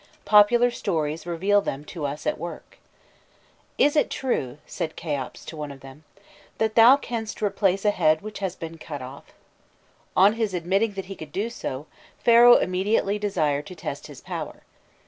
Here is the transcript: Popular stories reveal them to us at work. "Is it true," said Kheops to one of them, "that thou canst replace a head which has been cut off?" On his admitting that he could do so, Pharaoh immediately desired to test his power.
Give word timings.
Popular 0.25 0.71
stories 0.71 1.27
reveal 1.27 1.61
them 1.61 1.85
to 1.85 2.07
us 2.07 2.25
at 2.25 2.39
work. 2.39 2.79
"Is 3.77 3.95
it 3.95 4.09
true," 4.09 4.57
said 4.65 4.95
Kheops 4.97 5.45
to 5.45 5.55
one 5.55 5.69
of 5.71 5.81
them, 5.81 6.05
"that 6.57 6.73
thou 6.73 6.97
canst 6.97 7.39
replace 7.39 7.85
a 7.85 7.91
head 7.91 8.21
which 8.23 8.39
has 8.39 8.55
been 8.55 8.79
cut 8.79 9.03
off?" 9.03 9.25
On 10.17 10.33
his 10.33 10.55
admitting 10.55 10.93
that 10.93 11.05
he 11.05 11.15
could 11.15 11.31
do 11.31 11.51
so, 11.51 11.85
Pharaoh 12.17 12.57
immediately 12.57 13.19
desired 13.19 13.67
to 13.67 13.75
test 13.75 14.07
his 14.07 14.21
power. 14.21 14.63